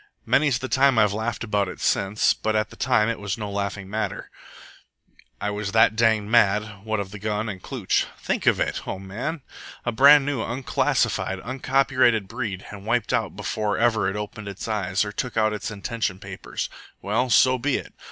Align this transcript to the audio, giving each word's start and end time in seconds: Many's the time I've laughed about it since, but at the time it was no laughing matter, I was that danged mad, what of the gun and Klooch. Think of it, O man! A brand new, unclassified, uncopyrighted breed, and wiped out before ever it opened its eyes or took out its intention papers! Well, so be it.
Many's 0.25 0.57
the 0.57 0.67
time 0.67 0.97
I've 0.97 1.13
laughed 1.13 1.43
about 1.43 1.67
it 1.67 1.79
since, 1.79 2.33
but 2.33 2.55
at 2.55 2.71
the 2.71 2.75
time 2.75 3.07
it 3.07 3.19
was 3.19 3.37
no 3.37 3.51
laughing 3.51 3.87
matter, 3.87 4.31
I 5.39 5.51
was 5.51 5.73
that 5.73 5.95
danged 5.95 6.27
mad, 6.31 6.83
what 6.83 6.99
of 6.99 7.11
the 7.11 7.19
gun 7.19 7.47
and 7.47 7.61
Klooch. 7.61 8.05
Think 8.17 8.47
of 8.47 8.59
it, 8.59 8.87
O 8.87 8.97
man! 8.97 9.43
A 9.85 9.91
brand 9.91 10.25
new, 10.25 10.41
unclassified, 10.41 11.37
uncopyrighted 11.43 12.27
breed, 12.27 12.65
and 12.71 12.87
wiped 12.87 13.13
out 13.13 13.35
before 13.35 13.77
ever 13.77 14.09
it 14.09 14.15
opened 14.15 14.47
its 14.47 14.67
eyes 14.67 15.05
or 15.05 15.11
took 15.11 15.37
out 15.37 15.53
its 15.53 15.69
intention 15.69 16.17
papers! 16.17 16.67
Well, 17.03 17.29
so 17.29 17.59
be 17.59 17.77
it. 17.77 17.93